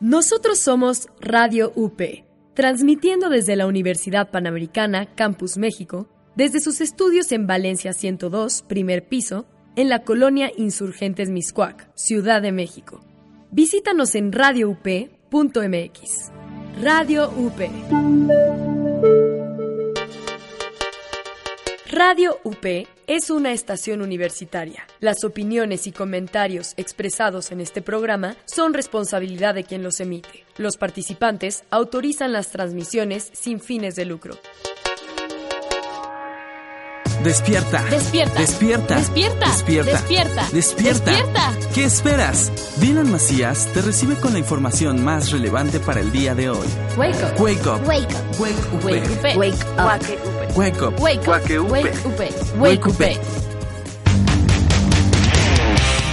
[0.00, 2.00] Nosotros somos Radio UP,
[2.54, 9.46] transmitiendo desde la Universidad Panamericana, Campus México, desde sus estudios en Valencia 102, primer piso,
[9.76, 13.04] en la colonia Insurgentes Miscuac, Ciudad de México.
[13.50, 16.30] Visítanos en radioup.mx.
[16.82, 18.69] Radio UP.
[21.92, 22.64] Radio UP
[23.08, 24.86] es una estación universitaria.
[25.00, 30.44] Las opiniones y comentarios expresados en este programa son responsabilidad de quien los emite.
[30.56, 34.38] Los participantes autorizan las transmisiones sin fines de lucro.
[37.24, 37.82] Despierta.
[37.90, 38.40] Despierta.
[38.40, 38.96] Despierta.
[38.96, 39.46] Despierta.
[39.46, 39.92] Despierta.
[39.92, 40.48] Despierta.
[40.52, 41.10] Despierta.
[41.10, 41.52] Despierta.
[41.74, 42.80] ¿Qué esperas?
[42.80, 46.68] Dylan Macías te recibe con la información más relevante para el día de hoy.
[46.96, 47.40] Wake up.
[47.40, 47.86] Wake up.
[47.88, 48.40] Wake up.
[48.40, 48.84] Wake up.
[48.84, 49.36] Wake up.
[49.36, 50.39] Wake up.
[50.56, 50.98] Wake up.
[51.00, 51.28] Wake up.
[51.28, 51.70] Wake up.
[51.70, 52.18] Wake up.
[52.18, 53.00] Wake Wake up.
[53.00, 53.50] up.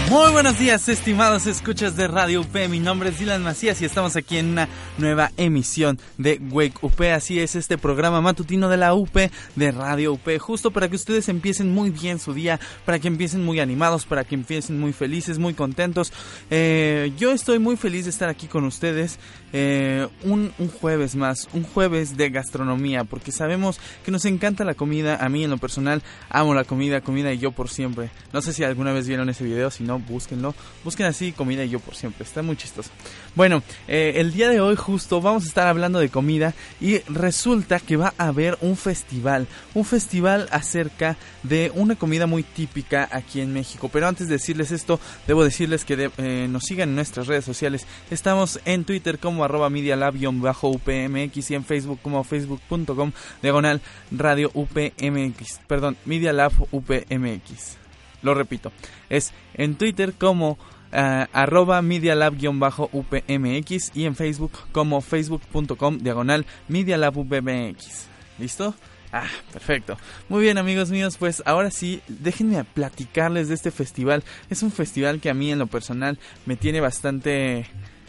[0.09, 2.55] Muy buenos días, estimados escuchas de Radio UP.
[2.69, 7.01] Mi nombre es Dylan Macías y estamos aquí en una nueva emisión de Wake UP.
[7.13, 9.17] Así es, este programa matutino de la UP
[9.55, 13.43] de Radio UP, justo para que ustedes empiecen muy bien su día, para que empiecen
[13.43, 16.13] muy animados, para que empiecen muy felices, muy contentos.
[16.49, 19.19] Eh, yo estoy muy feliz de estar aquí con ustedes
[19.53, 25.17] eh, un, jueves más, un jueves de gastronomía, porque sabemos que nos encanta la comida.
[25.23, 28.09] A mí, en lo personal, amo la comida, comida y yo por siempre.
[28.33, 30.53] No sé si alguna vez vieron ese video, si no, búsquenlo.
[30.83, 32.23] Busquen así, comida y yo por siempre.
[32.25, 32.89] Está muy chistoso.
[33.35, 37.79] Bueno, eh, el día de hoy justo vamos a estar hablando de comida y resulta
[37.79, 39.47] que va a haber un festival.
[39.73, 43.89] Un festival acerca de una comida muy típica aquí en México.
[43.91, 47.85] Pero antes de decirles esto, debo decirles que eh, nos sigan en nuestras redes sociales.
[48.11, 53.11] Estamos en Twitter como arroba medialab-upmx y en Facebook como facebook.com
[53.41, 53.81] diagonal
[54.11, 55.59] radio upmx.
[55.67, 57.77] Perdón, Media Lab upmx.
[58.21, 58.71] Lo repito,
[59.09, 60.57] es en Twitter como
[60.91, 68.07] ah, arroba medialab-upmx y en Facebook como facebook.com diagonal medialabupmx.
[68.39, 68.73] ¿Listo?
[69.11, 69.97] Ah, perfecto.
[70.27, 74.23] Muy bien amigos míos, pues ahora sí, déjenme platicarles de este festival.
[74.49, 77.67] Es un festival que a mí en lo personal me tiene bastante...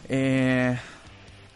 [0.09, 0.77] Eh,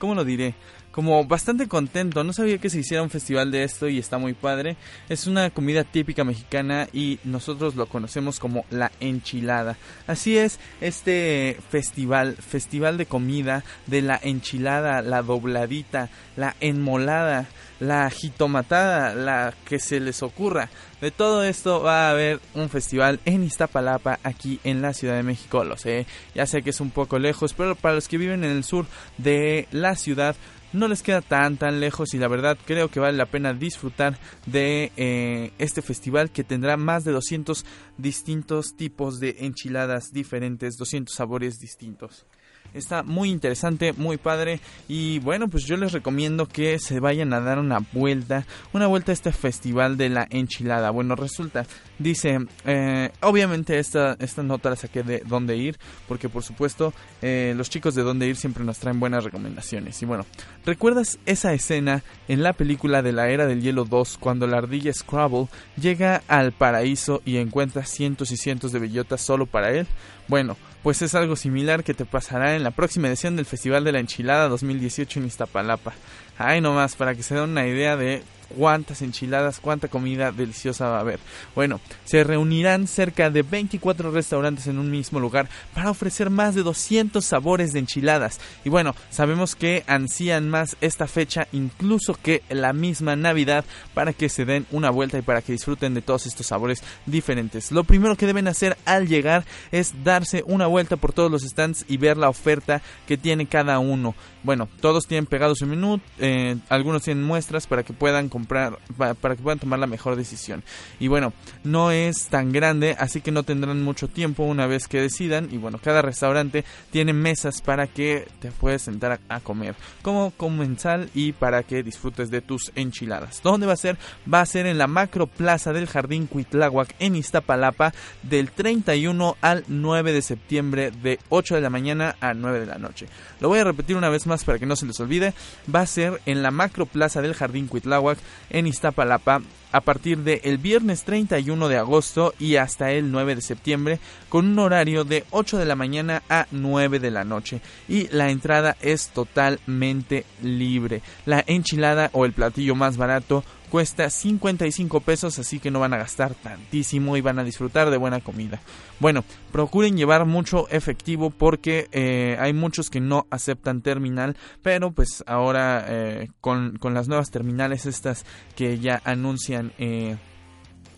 [0.04, 0.54] ¿Cómo lo diré?
[0.94, 4.34] Como bastante contento, no sabía que se hiciera un festival de esto y está muy
[4.34, 4.78] padre.
[5.10, 9.76] Es una comida típica mexicana y nosotros lo conocemos como la enchilada.
[10.06, 17.48] Así es, este festival, festival de comida de la enchilada, la dobladita, la enmolada,
[17.80, 20.70] la jitomatada, la que se les ocurra.
[21.02, 25.24] De todo esto va a haber un festival en Iztapalapa, aquí en la Ciudad de
[25.24, 26.06] México, lo sé,
[26.36, 28.86] ya sé que es un poco lejos, pero para los que viven en el sur
[29.18, 30.36] de la ciudad,
[30.74, 34.18] no les queda tan tan lejos y la verdad creo que vale la pena disfrutar
[34.46, 37.66] de eh, este festival que tendrá más de 200
[37.98, 42.26] distintos tipos de enchiladas diferentes, 200 sabores distintos.
[42.74, 47.40] Está muy interesante, muy padre y bueno, pues yo les recomiendo que se vayan a
[47.40, 50.90] dar una vuelta, una vuelta a este festival de la enchilada.
[50.90, 51.68] Bueno, resulta,
[52.00, 57.54] dice, eh, obviamente esta, esta nota la saqué de dónde ir, porque por supuesto eh,
[57.56, 60.02] los chicos de dónde ir siempre nos traen buenas recomendaciones.
[60.02, 60.26] Y bueno,
[60.66, 64.94] ¿recuerdas esa escena en la película de la Era del Hielo 2 cuando la ardilla
[64.94, 65.48] Scrabble
[65.80, 69.86] llega al paraíso y encuentra cientos y cientos de bellotas solo para él?
[70.28, 73.94] Bueno, pues es algo similar que te pasará en la próxima edición del Festival de
[73.94, 75.94] la Enchilada 2018 en Iztapalapa.
[76.38, 78.22] Ay, nomás, para que se den una idea de
[78.56, 81.20] cuántas enchiladas, cuánta comida deliciosa va a haber.
[81.56, 86.64] Bueno, se reunirán cerca de 24 restaurantes en un mismo lugar para ofrecer más de
[86.64, 88.40] 200 sabores de enchiladas.
[88.64, 94.30] Y bueno, sabemos que ansían más esta fecha incluso que la misma Navidad para que
[94.30, 97.72] se den una vuelta y para que disfruten de todos estos sabores diferentes.
[97.72, 101.86] Lo primero que deben hacer al llegar es darse una vuelta por todos los stands
[101.88, 104.16] y ver la oferta que tiene cada uno.
[104.44, 108.78] Bueno, todos tienen pegado su menú, eh, algunos tienen muestras para que puedan comprar comprar,
[108.98, 110.64] para que puedan tomar la mejor decisión.
[111.00, 111.32] Y bueno,
[111.64, 115.48] no es tan grande, así que no tendrán mucho tiempo una vez que decidan.
[115.52, 121.10] Y bueno, cada restaurante tiene mesas para que te puedas sentar a, comer como comensal
[121.14, 123.42] y para que disfrutes de tus enchiladas.
[123.42, 123.98] ¿Dónde va a ser?
[124.32, 127.94] Va a ser en la macro plaza del Jardín Cuitláhuac en Iztapalapa
[128.24, 132.78] del 31 al 9 de septiembre de 8 de la mañana a 9 de la
[132.78, 133.08] noche.
[133.40, 135.34] Lo voy a repetir una vez más para que no se les olvide.
[135.74, 138.18] Va a ser en la macro plaza del Jardín Cuitláhuac
[138.50, 139.42] en Iztapalapa
[139.74, 144.00] a partir del viernes 31 de agosto y hasta el 9 de septiembre
[144.30, 147.60] con un horario de 8 de la mañana a 9 de la noche
[147.90, 151.02] y la entrada es totalmente libre.
[151.26, 153.44] La enchilada o el platillo más barato
[153.74, 157.98] cuesta 55 pesos, así que no van a gastar tantísimo y van a disfrutar de
[157.98, 158.62] buena comida.
[159.00, 165.24] Bueno, procuren llevar mucho efectivo porque eh, hay muchos que no aceptan terminal, pero pues
[165.26, 169.74] ahora eh, con, con, las nuevas terminales estas que ya anuncian...
[169.80, 170.18] Eh,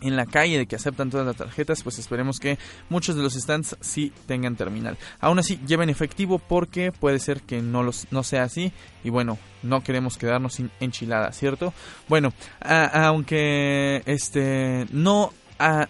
[0.02, 2.58] en la calle de que aceptan todas las tarjetas, pues esperemos que
[2.90, 4.98] muchos de los stands sí tengan terminal.
[5.20, 8.72] Aún así, lleven efectivo porque puede ser que no, los, no sea así
[9.04, 11.74] y bueno, no queremos quedarnos sin enchilada, ¿cierto?
[12.08, 15.32] Bueno, aunque este no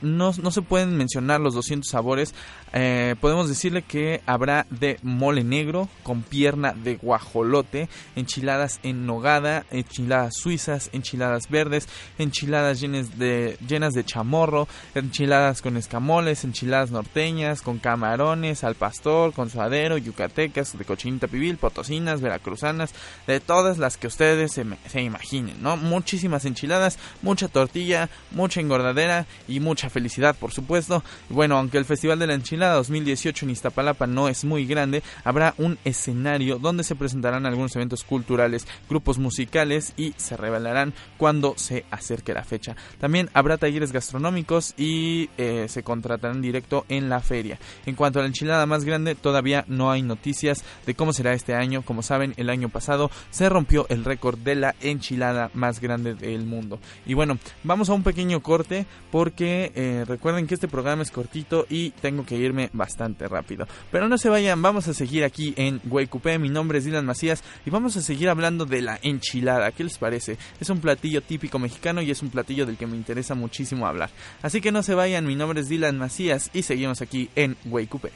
[0.02, 2.36] no, no, se pueden mencionar los 200 sabores.
[2.76, 9.66] Eh, podemos decirle que habrá de mole negro con pierna de guajolote, enchiladas en nogada,
[9.72, 11.88] enchiladas suizas, enchiladas verdes,
[12.20, 19.34] enchiladas llenas de, llenas de chamorro, enchiladas con escamoles, enchiladas norteñas, con camarones, al pastor,
[19.34, 22.94] con suadero, yucatecas, de cochinita pibil, potosinas, veracruzanas,
[23.26, 25.76] de todas las que ustedes se, se imaginen, ¿no?
[25.76, 31.04] Muchísimas enchiladas, mucha tortilla, mucha engordadera y y mucha felicidad, por supuesto.
[31.30, 35.54] Bueno, aunque el Festival de la Enchilada 2018 en Iztapalapa no es muy grande, habrá
[35.58, 41.86] un escenario donde se presentarán algunos eventos culturales, grupos musicales y se revelarán cuando se
[41.92, 42.76] acerque la fecha.
[43.00, 47.60] También habrá talleres gastronómicos y eh, se contratarán directo en la feria.
[47.86, 51.54] En cuanto a la enchilada más grande, todavía no hay noticias de cómo será este
[51.54, 51.82] año.
[51.82, 56.46] Como saben, el año pasado se rompió el récord de la enchilada más grande del
[56.46, 56.80] mundo.
[57.06, 61.66] Y bueno, vamos a un pequeño corte porque eh, recuerden que este programa es cortito
[61.70, 63.68] y tengo que irme bastante rápido.
[63.92, 66.40] Pero no se vayan, vamos a seguir aquí en Coupé.
[66.40, 69.72] Mi nombre es Dylan Macías y vamos a seguir hablando de la enchilada.
[69.72, 70.38] ¿Qué les parece?
[70.60, 74.10] Es un platillo típico mexicano y es un platillo del que me interesa muchísimo hablar.
[74.42, 77.56] Así que no se vayan, mi nombre es Dylan Macías y seguimos aquí en
[77.90, 78.12] Coupé.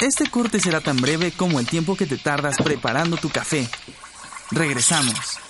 [0.00, 3.68] Este corte será tan breve como el tiempo que te tardas preparando tu café.
[4.50, 5.49] Regresamos.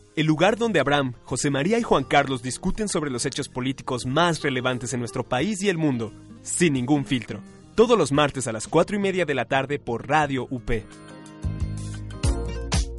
[0.15, 4.41] el lugar donde Abraham, José María y Juan Carlos discuten sobre los hechos políticos más
[4.41, 6.11] relevantes en nuestro país y el mundo,
[6.41, 7.39] sin ningún filtro.
[7.75, 10.69] Todos los martes a las 4 y media de la tarde por Radio UP.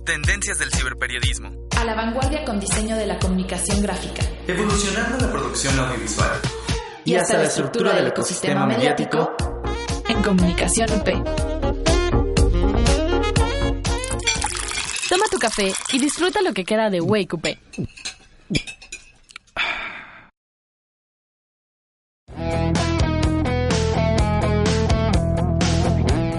[0.04, 1.50] Tendencias del ciberperiodismo.
[1.78, 4.22] A la vanguardia con diseño de la comunicación gráfica.
[4.46, 6.40] Evolucionando la producción audiovisual.
[7.04, 9.34] Y hasta la estructura del ecosistema mediático
[10.08, 11.51] en comunicación UP.
[15.42, 17.48] Café y disfruta lo que queda de Wake Up.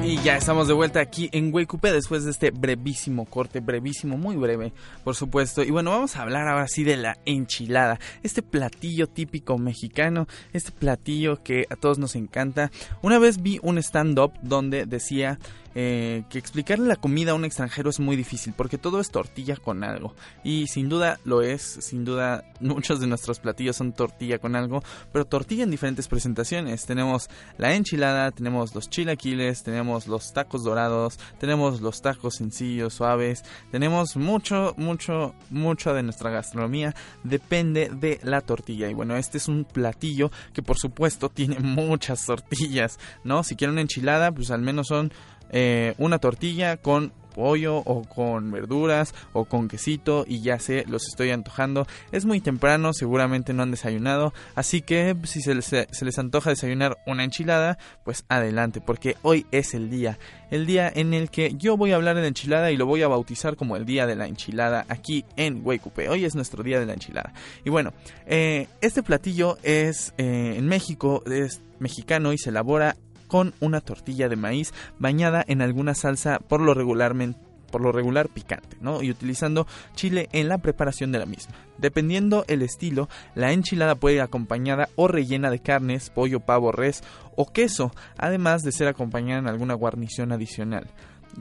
[0.06, 4.18] Y ya estamos de vuelta aquí en Wake Up después de este brevísimo corte, brevísimo,
[4.18, 4.72] muy breve,
[5.04, 5.64] por supuesto.
[5.64, 10.72] Y bueno, vamos a hablar ahora sí de la enchilada, este platillo típico mexicano, este
[10.72, 12.72] platillo que a todos nos encanta.
[13.02, 15.40] Una vez vi un stand-up donde decía
[15.76, 19.56] eh, que explicarle la comida a un extranjero es muy difícil porque todo es tortilla
[19.58, 24.40] con algo y sin duda lo es, sin duda muchos de nuestros platillos son tortilla
[24.40, 26.86] con algo, pero tortilla en diferentes presentaciones.
[26.86, 33.44] Tenemos la enchilada, tenemos los chilaquiles, tenemos los tacos dorados, tenemos los tacos sencillos, suaves,
[33.72, 39.48] tenemos mucho, mucho, mucho de nuestra gastronomía depende de la tortilla y bueno, este es
[39.48, 43.44] un platillo que por supuesto tiene muchas tortillas, ¿no?
[43.44, 45.12] Si quieren una enchilada, pues al menos son
[45.50, 51.08] eh, una tortilla con pollo o con verduras o con quesito y ya sé, los
[51.08, 51.88] estoy antojando.
[52.12, 57.24] Es muy temprano, seguramente no han desayunado, así que si se les, antoja desayunar una
[57.24, 60.20] enchilada, pues adelante, porque hoy es el día,
[60.52, 63.02] el día en el que yo voy a hablar de la enchilada y lo voy
[63.02, 66.10] a bautizar como el día de la enchilada aquí en Huaycupe.
[66.10, 67.34] Hoy es nuestro día de la enchilada.
[67.66, 67.94] Y bueno,
[68.26, 72.96] eh, este platillo es eh, en México, es mexicano y se elabora
[73.34, 77.40] con una tortilla de maíz bañada en alguna salsa por lo regularmente
[77.72, 79.02] por lo regular picante, ¿no?
[79.02, 81.56] Y utilizando chile en la preparación de la misma.
[81.80, 87.04] Dependiendo el estilo, la enchilada puede ir acompañada o rellena de carnes, pollo, pavo, res
[87.36, 90.92] o queso, además de ser acompañada en alguna guarnición adicional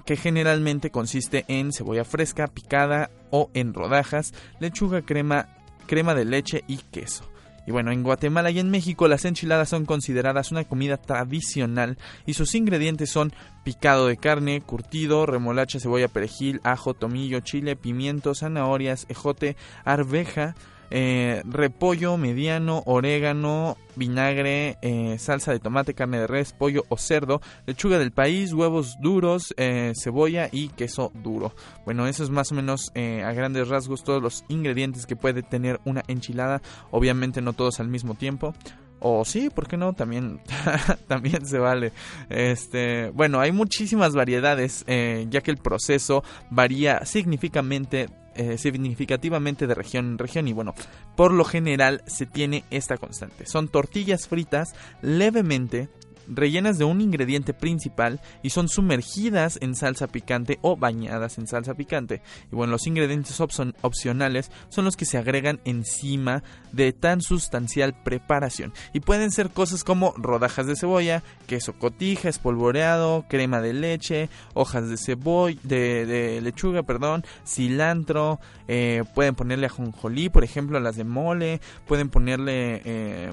[0.06, 5.48] que generalmente consiste en cebolla fresca picada o en rodajas, lechuga, crema,
[5.86, 7.30] crema de leche y queso.
[7.66, 12.34] Y bueno, en Guatemala y en México las enchiladas son consideradas una comida tradicional y
[12.34, 13.32] sus ingredientes son
[13.64, 20.56] picado de carne, curtido, remolacha, cebolla, perejil, ajo, tomillo, chile, pimiento, zanahorias, ejote, arveja,
[20.94, 27.40] eh, repollo mediano, orégano, vinagre, eh, salsa de tomate, carne de res, pollo o cerdo,
[27.66, 31.54] lechuga del país, huevos duros, eh, cebolla y queso duro.
[31.86, 35.80] Bueno, eso es más o menos a grandes rasgos todos los ingredientes que puede tener
[35.86, 36.60] una enchilada.
[36.90, 38.52] Obviamente no todos al mismo tiempo.
[39.00, 39.94] O sí, ¿por qué no?
[39.94, 40.40] También,
[41.08, 41.92] también se vale.
[42.28, 50.06] Este, bueno, hay muchísimas variedades, ya que el proceso varía significativamente eh, significativamente de región
[50.06, 50.74] en región y bueno,
[51.16, 53.46] por lo general se tiene esta constante.
[53.46, 55.88] Son tortillas fritas levemente
[56.28, 61.74] rellenas de un ingrediente principal y son sumergidas en salsa picante o bañadas en salsa
[61.74, 62.22] picante.
[62.50, 68.72] Y bueno, los ingredientes opcionales son los que se agregan encima de tan sustancial preparación.
[68.92, 74.88] Y pueden ser cosas como rodajas de cebolla, queso cotija, espolvoreado, crema de leche, hojas
[74.88, 81.60] de cebolla, de, lechuga, perdón, cilantro, eh, pueden ponerle ajonjolí, por ejemplo, las de mole,
[81.86, 82.82] pueden ponerle...
[82.84, 83.32] Eh,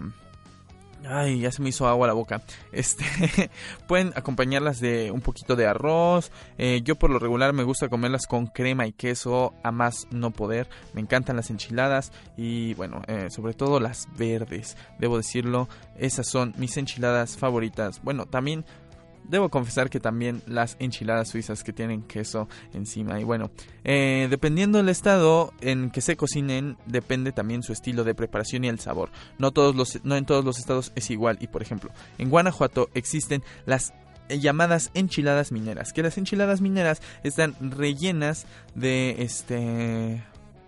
[1.08, 2.42] Ay, ya se me hizo agua la boca.
[2.72, 3.06] Este,
[3.88, 6.32] pueden acompañarlas de un poquito de arroz.
[6.58, 10.32] Eh, yo por lo regular me gusta comerlas con crema y queso, a más no
[10.32, 10.68] poder.
[10.94, 14.76] Me encantan las enchiladas y bueno, eh, sobre todo las verdes.
[15.00, 18.02] Debo decirlo, esas son mis enchiladas favoritas.
[18.04, 18.66] Bueno, también
[19.24, 23.20] debo confesar que también las enchiladas suizas que tienen queso encima.
[23.20, 23.52] Y bueno,
[23.84, 28.68] eh, dependiendo del estado en que se cocinen, depende también su estilo de preparación y
[28.68, 29.10] el sabor.
[29.38, 31.38] No, todos los, no en todos los estados es igual.
[31.42, 33.94] Y por ejemplo, en Guanajuato existen las
[34.30, 38.46] llamadas enchiladas mineras, que las enchiladas mineras están rellenas
[38.76, 40.24] de este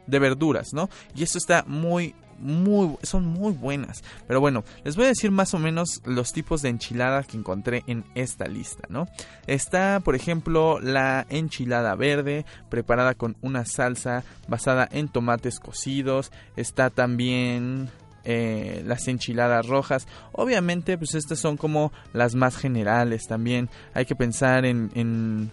[0.08, 0.90] de verduras, ¿no?
[1.16, 4.04] Y esto está muy muy, son muy buenas.
[4.28, 7.84] Pero bueno, les voy a decir más o menos los tipos de enchiladas que encontré
[7.88, 9.08] en esta lista, ¿no?
[9.48, 16.32] Está, por ejemplo, la enchilada verde, preparada con una salsa basada en tomates cocidos.
[16.56, 17.90] Está también
[18.24, 20.08] eh, las enchiladas rojas.
[20.32, 23.70] Obviamente, pues estas son como las más generales también.
[23.94, 25.52] Hay que pensar en, en,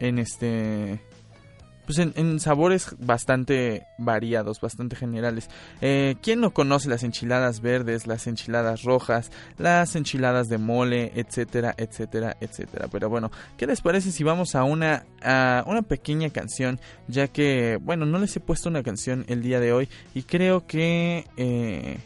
[0.00, 1.00] en este
[1.86, 5.48] pues en, sabores bastante variados, bastante generales.
[5.80, 11.74] Eh, ¿Quién no conoce las enchiladas verdes, las enchiladas rojas, las enchiladas de mole, etcétera,
[11.76, 12.88] etcétera, etcétera?
[12.90, 16.80] Pero bueno, ¿qué les parece si vamos a una, a una pequeña canción?
[17.08, 20.66] Ya que, bueno, no les he puesto una canción el día de hoy y creo
[20.66, 21.26] que...
[21.36, 21.98] Eh,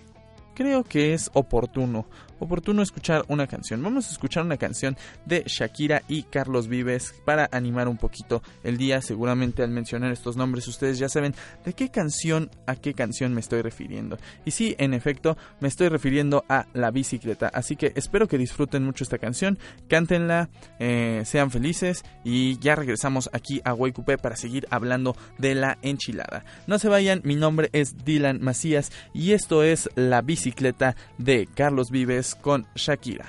[0.55, 2.07] creo que es oportuno
[2.39, 3.83] oportuno escuchar una canción.
[3.83, 8.77] Vamos a escuchar una canción de Shakira y Carlos Vives para animar un poquito el
[8.77, 9.01] día.
[9.03, 13.41] Seguramente al mencionar estos nombres ustedes ya saben de qué canción a qué canción me
[13.41, 14.19] estoy refiriendo.
[14.45, 17.49] Y sí, en efecto, me estoy refiriendo a La Bicicleta.
[17.49, 23.31] Así que espero que disfruten mucho esta canción, cántenla, eh, sean felices y ya regresamos
[23.33, 26.45] aquí a Coupé para seguir hablando de la enchilada.
[26.67, 31.91] No se vayan, mi nombre es Dylan Macías y esto es La Bicicleta de Carlos
[31.91, 33.27] Vives con Shakira.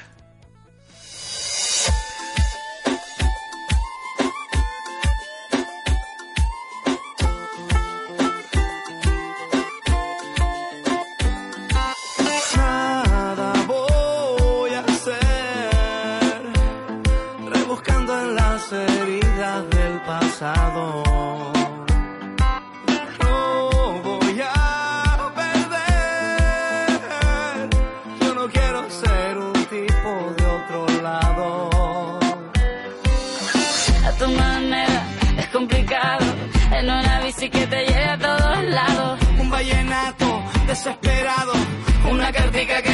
[37.48, 39.20] Que te lleve a todos lados.
[39.40, 41.54] Un vallenato desesperado,
[42.12, 42.89] una cartica que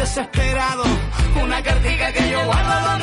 [0.00, 0.82] desesperado,
[1.42, 2.99] una cartica que yo guardo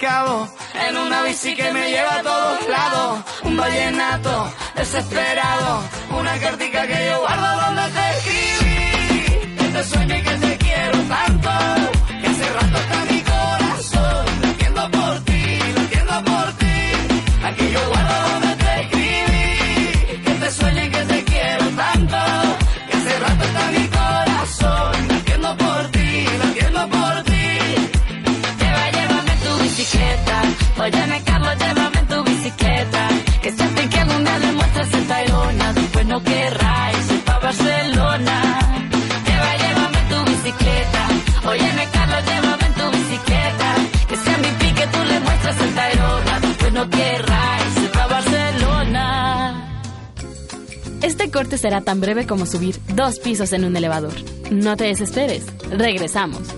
[0.00, 3.18] En una bici que me lleva a todos lados.
[3.42, 5.82] Un vallenato desesperado.
[6.16, 9.56] Una cartica que yo guardo donde te escribí.
[9.56, 10.27] Que te sueño
[30.78, 30.84] bicicleta.
[30.84, 33.08] Óyeme, Carlos, llévame en tu bicicleta.
[33.42, 35.72] Que sienten que algún día le muestres el Tayrona.
[35.72, 38.58] Después no querráis ir pa' Barcelona.
[39.26, 41.08] Lleva, llévame en tu bicicleta.
[41.48, 43.74] Óyeme, Carlos, llévame en tu bicicleta.
[44.08, 46.40] Que sea mi pique, tú le muestras el Tayrona.
[46.40, 49.64] Después no querráis ir pa' Barcelona.
[51.02, 54.14] Este corte será tan breve como subir dos pisos en un elevador.
[54.50, 55.44] No te desesperes.
[55.70, 56.57] Regresamos.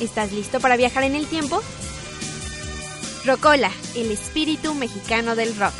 [0.00, 1.60] ¿Estás listo para viajar en el tiempo?
[3.26, 5.74] Rocola, el espíritu mexicano del rock.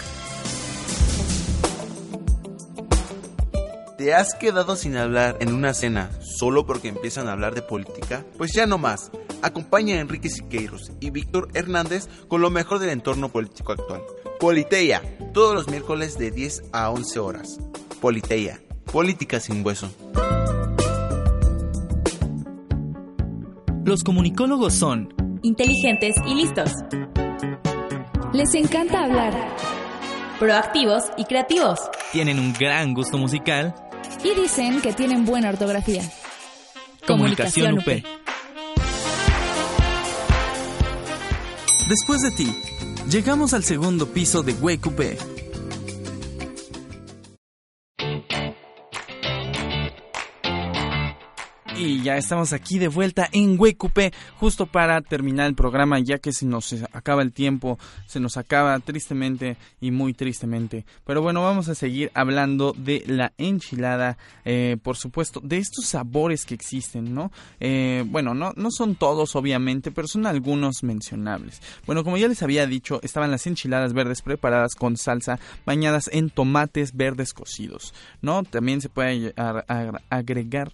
[3.96, 8.24] ¿Te has quedado sin hablar en una cena solo porque empiezan a hablar de política?
[8.36, 9.10] Pues ya no más.
[9.40, 14.02] Acompaña a Enrique Siqueiros y Víctor Hernández con lo mejor del entorno político actual.
[14.38, 15.02] Politeia,
[15.32, 17.58] todos los miércoles de 10 a 11 horas.
[18.02, 19.90] Politeia, política sin hueso.
[23.90, 26.70] Los comunicólogos son inteligentes y listos.
[28.32, 29.34] Les encanta hablar.
[30.38, 31.80] Proactivos y creativos.
[32.12, 33.74] Tienen un gran gusto musical.
[34.22, 36.08] Y dicen que tienen buena ortografía.
[37.04, 38.04] Comunicación, UP.
[41.88, 42.54] Después de ti,
[43.10, 44.88] llegamos al segundo piso de Wake
[51.80, 56.30] Y ya estamos aquí de vuelta en Huecupé, justo para terminar el programa, ya que
[56.30, 60.84] se nos acaba el tiempo, se nos acaba tristemente y muy tristemente.
[61.06, 66.44] Pero bueno, vamos a seguir hablando de la enchilada, eh, por supuesto, de estos sabores
[66.44, 67.32] que existen, ¿no?
[67.60, 71.62] Eh, bueno, no, no son todos, obviamente, pero son algunos mencionables.
[71.86, 76.28] Bueno, como ya les había dicho, estaban las enchiladas verdes preparadas con salsa, bañadas en
[76.28, 78.42] tomates verdes cocidos, ¿no?
[78.42, 79.32] También se puede
[80.10, 80.70] agregar,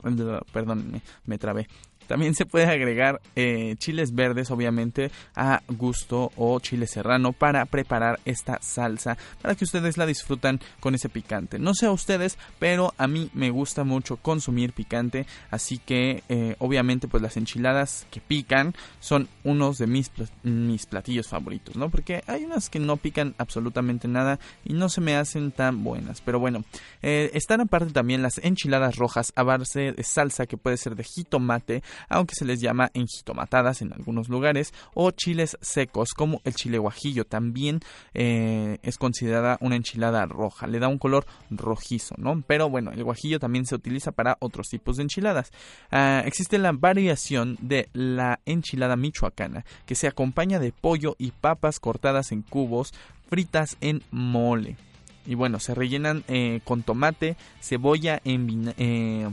[0.53, 1.67] perdón, me, trabé.
[2.07, 8.21] También se puede agregar eh, chiles verdes, obviamente, a gusto o chile serrano para preparar
[8.25, 11.59] esta salsa, para que ustedes la disfrutan con ese picante.
[11.59, 16.57] No sé a ustedes, pero a mí me gusta mucho consumir picante, así que eh,
[16.59, 20.11] obviamente pues las enchiladas que pican son unos de mis,
[20.43, 21.91] mis platillos favoritos, ¿no?
[21.91, 26.21] Porque hay unas que no pican absolutamente nada y no se me hacen tan buenas.
[26.21, 26.65] Pero bueno,
[27.03, 31.05] eh, están aparte también las enchiladas rojas a base de salsa que puede ser de
[31.05, 36.79] jitomate, aunque se les llama enjitomatadas en algunos lugares, o chiles secos como el chile
[36.79, 37.81] guajillo, también
[38.15, 42.43] eh, es considerada una enchilada roja, le da un color rojizo, ¿no?
[42.47, 45.51] Pero bueno, el guajillo también se utiliza para otros tipos de enchiladas.
[45.91, 51.81] Ah, existe la variación de la enchilada michoacana, que se acompaña de pollo y papas
[51.81, 52.93] cortadas en cubos,
[53.29, 54.77] fritas en mole.
[55.27, 59.29] Y bueno, se rellenan eh, con tomate, cebolla en, eh,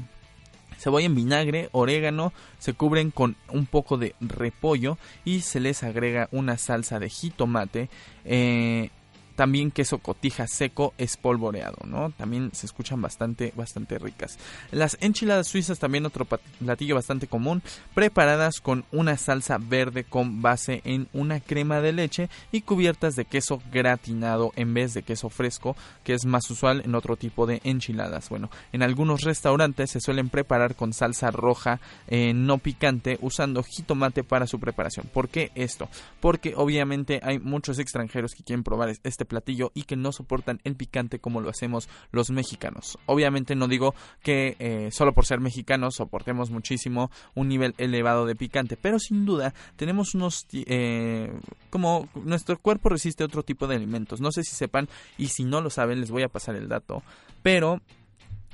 [0.83, 6.27] cebolla en vinagre, orégano, se cubren con un poco de repollo y se les agrega
[6.31, 7.89] una salsa de jitomate.
[8.25, 8.89] Eh,
[9.35, 12.11] también queso cotija seco espolvoreado, ¿no?
[12.11, 14.37] También se escuchan bastante, bastante ricas.
[14.71, 17.61] Las enchiladas suizas también otro platillo bastante común,
[17.93, 23.25] preparadas con una salsa verde con base en una crema de leche y cubiertas de
[23.25, 27.61] queso gratinado en vez de queso fresco, que es más usual en otro tipo de
[27.63, 28.29] enchiladas.
[28.29, 34.23] Bueno, en algunos restaurantes se suelen preparar con salsa roja eh, no picante usando jitomate
[34.23, 35.09] para su preparación.
[35.13, 35.89] ¿Por qué esto?
[36.19, 40.59] Porque obviamente hay muchos extranjeros que quieren probar este este platillo y que no soportan
[40.63, 42.97] el picante como lo hacemos los mexicanos.
[43.05, 48.35] Obviamente no digo que eh, solo por ser mexicanos soportemos muchísimo un nivel elevado de
[48.35, 51.31] picante, pero sin duda tenemos unos eh,
[51.69, 54.19] como nuestro cuerpo resiste otro tipo de alimentos.
[54.19, 57.01] No sé si sepan y si no lo saben les voy a pasar el dato,
[57.41, 57.81] pero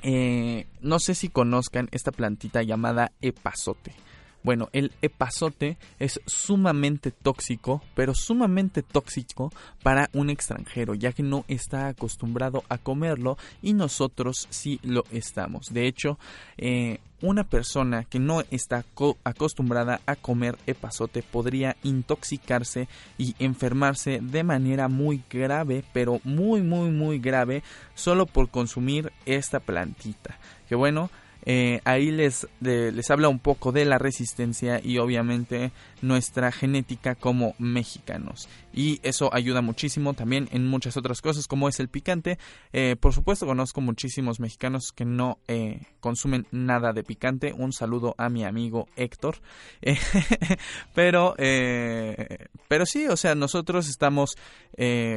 [0.03, 3.95] eh, no sé si conozcan esta plantita llamada epazote.
[4.41, 9.52] Bueno, el epazote es sumamente tóxico, pero sumamente tóxico
[9.84, 15.73] para un extranjero, ya que no está acostumbrado a comerlo y nosotros sí lo estamos.
[15.73, 16.17] De hecho,
[16.58, 18.86] eh, una persona que no está
[19.25, 26.91] acostumbrada a comer epazote podría intoxicarse y enfermarse de manera muy grave, pero muy muy
[26.91, 27.62] muy grave,
[27.93, 30.38] solo por consumir esta plantita.
[30.69, 31.10] Que bueno,
[31.45, 35.71] eh, ahí les, les habla un poco de la resistencia y obviamente
[36.02, 38.49] nuestra genética como mexicanos.
[38.71, 42.38] Y eso ayuda muchísimo también en muchas otras cosas como es el picante.
[42.71, 47.54] Eh, por supuesto conozco muchísimos mexicanos que no eh, consumen nada de picante.
[47.54, 49.38] Un saludo a mi amigo Héctor.
[50.93, 54.38] pero, pero sí, o sea, nosotros estamos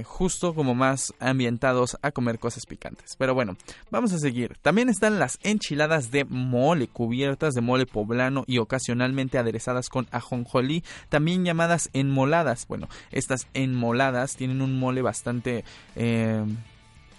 [0.05, 3.17] justo como más ambientados a comer cosas picantes.
[3.19, 3.57] Pero bueno,
[3.91, 4.57] vamos a seguir.
[4.63, 10.85] También están las enchiladas de mole, cubiertas de mole poblano y ocasionalmente aderezadas con ajonjolí,
[11.09, 12.68] también llamadas enmoladas.
[12.68, 15.64] Bueno, estas enmoladas tienen un mole bastante...
[15.96, 16.44] Eh,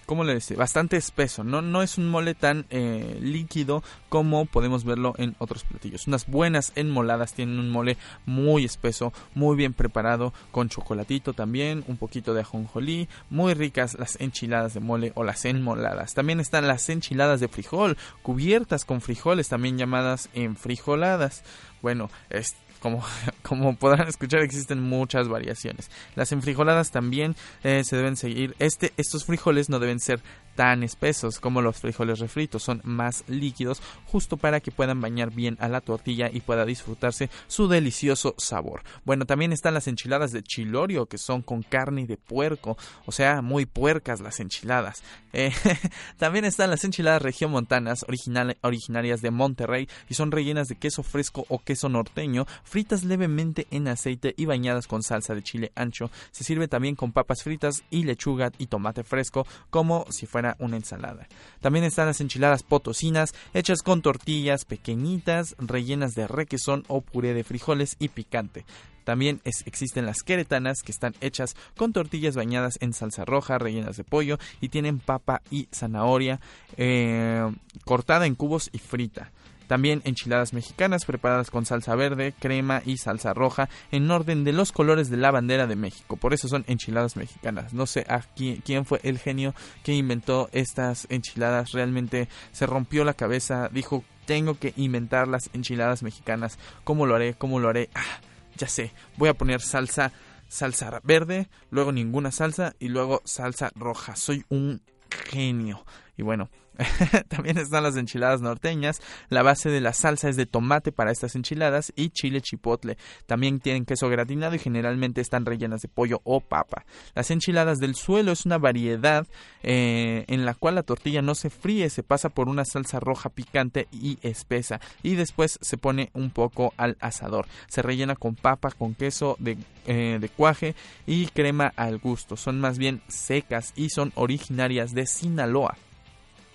[0.04, 0.56] ¿cómo le dice?
[0.56, 1.62] Bastante espeso, ¿no?
[1.62, 6.06] No es un mole tan eh, líquido como podemos verlo en otros platillos.
[6.06, 11.96] Unas buenas enmoladas tienen un mole muy espeso, muy bien preparado, con chocolatito también, un
[11.96, 16.14] poquito de ajonjolí, muy ricas las enchiladas de mole o las enmoladas.
[16.14, 21.42] También están las enchiladas de frijol, cubiertas con frijoles, también llamadas enfrijoladas.
[21.82, 23.02] Bueno, este como,
[23.42, 25.90] como podrán escuchar, existen muchas variaciones.
[26.16, 28.54] Las enfrijoladas también eh, se deben seguir.
[28.58, 30.20] Este, estos frijoles no deben ser
[30.54, 35.56] tan espesos como los frijoles refritos, son más líquidos justo para que puedan bañar bien
[35.60, 38.82] a la tortilla y pueda disfrutarse su delicioso sabor.
[39.04, 43.42] Bueno, también están las enchiladas de chilorio que son con carne de puerco, o sea,
[43.42, 45.02] muy puercas las enchiladas.
[45.32, 45.52] Eh,
[46.18, 51.44] también están las enchiladas regiomontanas original, originarias de Monterrey y son rellenas de queso fresco
[51.48, 56.10] o queso norteño, fritas levemente en aceite y bañadas con salsa de chile ancho.
[56.32, 60.74] Se sirve también con papas fritas y lechuga y tomate fresco como si fuera una
[60.74, 61.28] ensalada.
[61.60, 67.44] También están las enchiladas potosinas, hechas con tortillas pequeñitas, rellenas de requesón o puré de
[67.44, 68.64] frijoles y picante.
[69.04, 74.02] También existen las queretanas que están hechas con tortillas bañadas en salsa roja, rellenas de
[74.02, 76.40] pollo y tienen papa y zanahoria
[76.76, 77.48] eh,
[77.84, 79.30] cortada en cubos y frita.
[79.66, 84.72] También enchiladas mexicanas preparadas con salsa verde, crema y salsa roja en orden de los
[84.72, 86.16] colores de la bandera de México.
[86.16, 87.72] Por eso son enchiladas mexicanas.
[87.72, 91.72] No sé a quién, fue el genio que inventó estas enchiladas.
[91.72, 93.68] Realmente se rompió la cabeza.
[93.72, 96.58] Dijo, tengo que inventar las enchiladas mexicanas.
[96.84, 97.34] ¿Cómo lo haré?
[97.34, 97.90] ¿Cómo lo haré?
[97.94, 98.20] Ah,
[98.56, 98.92] ya sé.
[99.16, 100.12] Voy a poner salsa
[100.48, 104.14] salsa verde, luego ninguna salsa y luego salsa roja.
[104.14, 105.84] Soy un genio.
[106.16, 106.48] Y bueno,
[107.28, 109.00] También están las enchiladas norteñas.
[109.28, 112.96] La base de la salsa es de tomate para estas enchiladas y chile chipotle.
[113.26, 116.84] También tienen queso gratinado y generalmente están rellenas de pollo o papa.
[117.14, 119.26] Las enchiladas del suelo es una variedad
[119.62, 123.30] eh, en la cual la tortilla no se fríe, se pasa por una salsa roja
[123.30, 127.46] picante y espesa y después se pone un poco al asador.
[127.68, 129.56] Se rellena con papa, con queso de,
[129.86, 130.74] eh, de cuaje
[131.06, 132.36] y crema al gusto.
[132.36, 135.76] Son más bien secas y son originarias de Sinaloa.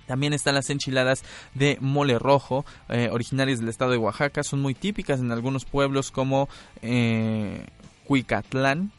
[0.10, 4.42] También están las enchiladas de mole rojo, eh, originarias del estado de Oaxaca.
[4.42, 6.50] Son muy típicas en algunos pueblos como
[6.82, 7.68] eh,
[8.06, 8.92] Cuicatlán,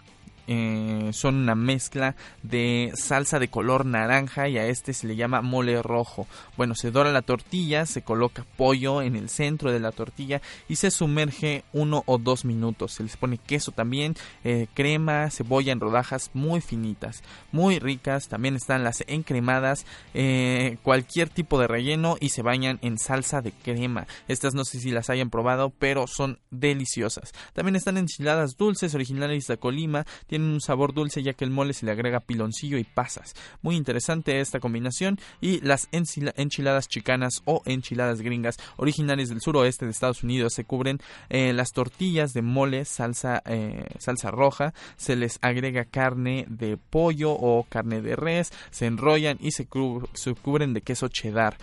[0.46, 5.42] eh, son una mezcla de salsa de color naranja y a este se le llama
[5.42, 6.26] mole rojo.
[6.57, 10.76] Bueno, se dora la tortilla, se coloca pollo en el centro de la tortilla y
[10.76, 12.92] se sumerge uno o dos minutos.
[12.92, 17.22] Se les pone queso también, eh, crema, cebolla en rodajas muy finitas,
[17.53, 18.29] muy ricas.
[18.29, 23.53] También están las encremadas, eh, cualquier tipo de relleno y se bañan en salsa de
[23.53, 24.07] crema.
[24.29, 27.33] Estas no sé si las hayan probado, pero son deliciosas.
[27.53, 30.07] También están enchiladas dulces originales de Colima
[30.42, 33.35] un sabor dulce ya que el mole se le agrega piloncillo y pasas.
[33.62, 39.90] Muy interesante esta combinación y las enchiladas chicanas o enchiladas gringas originales del suroeste de
[39.90, 40.98] Estados Unidos se cubren
[41.29, 47.33] eh, las tortillas de mole, salsa, eh, salsa roja, se les agrega carne de pollo
[47.33, 49.68] o carne de res, se enrollan y se,
[50.14, 51.57] se cubren de queso cheddar.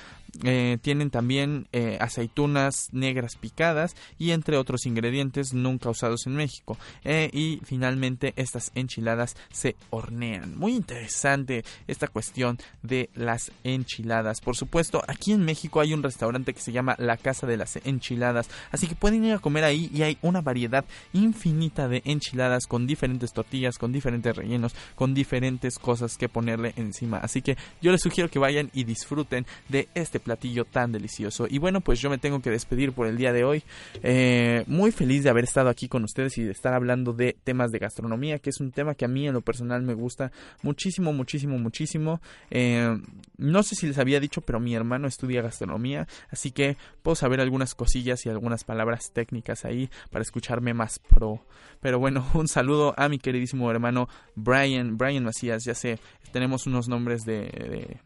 [0.44, 6.78] Eh, tienen también eh, aceitunas negras picadas y entre otros ingredientes nunca usados en México.
[7.04, 10.58] Eh, y finalmente estas enchiladas se hornean.
[10.58, 14.42] Muy interesante esta cuestión de las enchiladas.
[14.42, 17.78] Por supuesto, aquí en México hay un restaurante que se llama La Casa de las
[17.86, 18.50] Enchiladas.
[18.72, 22.88] Así que pueden ir a comer ahí y hay una variedad infinita de enchiladas con
[22.88, 27.18] diferentes tortillas, con diferentes rellenos, con diferentes cosas que ponerle encima.
[27.18, 31.48] Así que yo les sugiero que vayan y disfruten de este platillo tan delicioso.
[31.50, 33.64] Y bueno, pues yo me tengo que despedir por el día de hoy.
[34.04, 37.72] Eh, muy feliz de haber estado aquí con ustedes y de estar hablando de temas
[37.72, 41.14] de gastronomía, que es un tema que a mí en lo personal me gusta muchísimo,
[41.14, 42.22] muchísimo, muchísimo.
[42.50, 42.98] Eh,
[43.38, 47.42] no sé si les había dicho, pero mi hermano estudia gastronomía, así que puedo saber
[47.42, 51.46] algunas cosillas y algunas palabras técnicas ahí para escucharme más pro.
[51.82, 56.00] Pero bueno, un saludo a mi queridísimo hermano Brian, Brian Macías, ya sé,
[56.32, 58.00] tenemos unos nombres de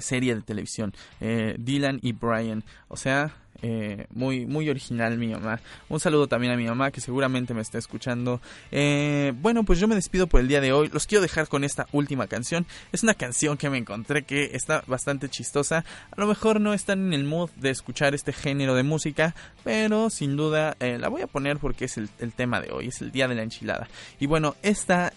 [0.00, 0.92] serie de televisión.
[1.20, 2.64] Eh, Dylan y Brian.
[2.88, 5.60] O sea, eh, muy, muy original mi mamá.
[5.88, 8.40] Un saludo también a mi mamá que seguramente me está escuchando.
[8.70, 10.90] Eh, bueno, pues yo me despido por el día de hoy.
[10.92, 12.66] Los quiero dejar con esta última canción.
[12.92, 15.84] Es una canción que me encontré que está bastante chistosa.
[16.10, 20.10] A lo mejor no están en el mood de escuchar este género de música, pero
[20.10, 22.88] sin duda la voy a poner porque es el, tema de hoy.
[22.88, 23.88] Es el día de la enchilada.
[24.18, 25.12] Y bueno, esta...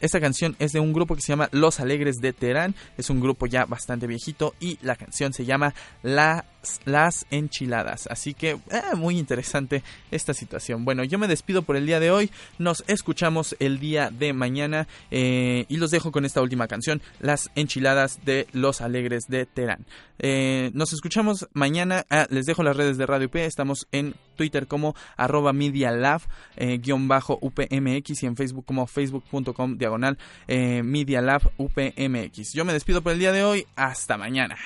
[0.00, 2.74] Esta canción es de un grupo que se llama Los Alegres de Teherán.
[2.96, 6.44] Es un grupo ya bastante viejito y la canción se llama La
[6.84, 8.06] las enchiladas.
[8.10, 10.84] Así que eh, muy interesante esta situación.
[10.84, 12.30] Bueno, yo me despido por el día de hoy.
[12.58, 17.50] Nos escuchamos el día de mañana eh, y los dejo con esta última canción, Las
[17.54, 19.86] enchiladas de los alegres de Terán.
[20.18, 22.04] Eh, nos escuchamos mañana.
[22.10, 23.44] Ah, les dejo las redes de Radio P.
[23.44, 26.22] Estamos en Twitter como arroba medialab
[26.56, 32.54] guion bajo UPMX y en Facebook como facebook.com diagonal medialab UPMX.
[32.54, 33.66] Yo me despido por el día de hoy.
[33.76, 34.56] Hasta mañana.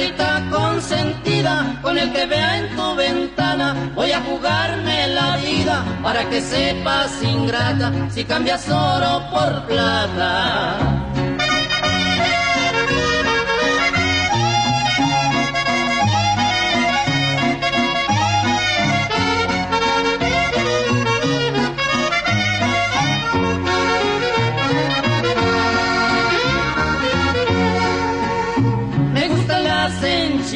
[0.00, 6.28] Chaparrita consentida, con el que vea en tu ventana, voy a jugarme la vida para
[6.28, 11.09] que sepas ingrata si cambias oro por plata.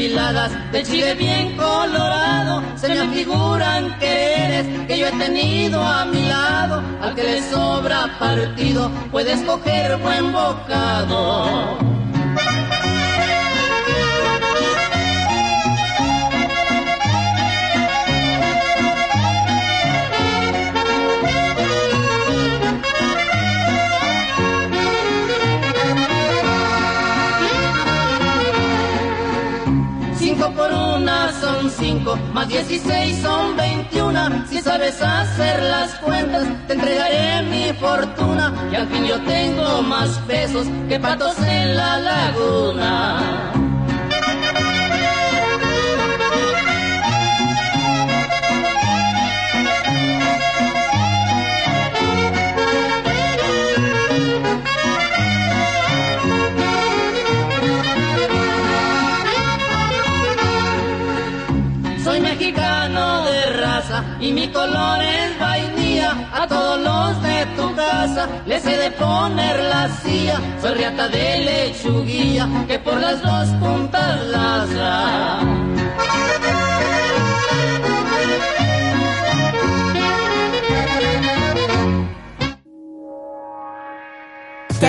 [0.08, 6.26] De chile bien colorado, se me afiguran que eres, que yo he tenido a mi
[6.26, 11.93] lado, al que le sobra partido, puedes coger buen bocado.
[32.32, 34.46] Más 16 son 21.
[34.48, 38.52] Si sabes hacer las cuentas, te entregaré mi fortuna.
[38.72, 43.63] Y al fin yo tengo más pesos que patos en la laguna.
[64.20, 66.10] Y mi color es vainilla.
[66.32, 70.40] A todos los de tu casa les he de poner la silla.
[70.60, 75.73] Soy riata de lechuguilla que por las dos puntas lastra.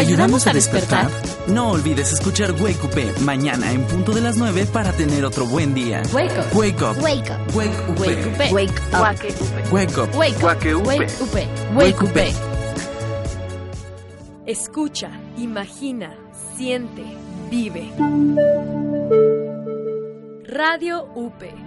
[0.06, 1.10] Ayudamos a despertar?
[1.48, 5.74] No olvides escuchar Wake Up mañana en punto de las 9 para tener otro buen
[5.74, 6.04] día.
[6.14, 6.56] Wake up.
[6.56, 6.98] Wake up.
[7.02, 7.56] Wake up.
[7.56, 8.00] Wake up.
[8.00, 8.54] Wake up.
[8.54, 9.74] Wake up.
[9.74, 10.16] Wake up.
[10.16, 10.86] Wake up.
[10.86, 11.76] Wake up.
[11.76, 12.18] Wake up.
[14.46, 16.14] Escucha, imagina,
[16.56, 17.04] siente,
[17.50, 17.92] vive.
[20.46, 21.65] Radio UP